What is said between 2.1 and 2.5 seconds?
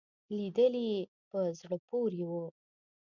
وو.